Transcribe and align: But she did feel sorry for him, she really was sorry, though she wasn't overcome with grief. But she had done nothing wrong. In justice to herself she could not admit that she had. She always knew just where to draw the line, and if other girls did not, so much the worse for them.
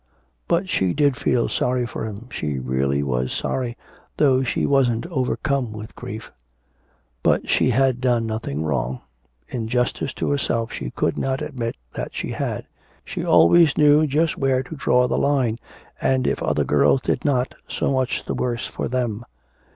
But 0.47 0.67
she 0.67 0.95
did 0.95 1.15
feel 1.15 1.47
sorry 1.47 1.85
for 1.85 2.07
him, 2.07 2.27
she 2.31 2.57
really 2.57 3.03
was 3.03 3.31
sorry, 3.31 3.77
though 4.17 4.41
she 4.41 4.65
wasn't 4.65 5.05
overcome 5.11 5.73
with 5.73 5.93
grief. 5.95 6.31
But 7.21 7.47
she 7.47 7.69
had 7.69 8.01
done 8.01 8.25
nothing 8.25 8.63
wrong. 8.63 9.01
In 9.49 9.67
justice 9.67 10.11
to 10.15 10.31
herself 10.31 10.73
she 10.73 10.89
could 10.89 11.19
not 11.19 11.43
admit 11.43 11.75
that 11.93 12.15
she 12.15 12.31
had. 12.31 12.65
She 13.05 13.23
always 13.23 13.77
knew 13.77 14.07
just 14.07 14.37
where 14.39 14.63
to 14.63 14.75
draw 14.75 15.07
the 15.07 15.19
line, 15.19 15.59
and 16.01 16.25
if 16.25 16.41
other 16.41 16.63
girls 16.63 17.01
did 17.01 17.23
not, 17.23 17.53
so 17.67 17.91
much 17.91 18.25
the 18.25 18.33
worse 18.33 18.65
for 18.65 18.87
them. 18.87 19.23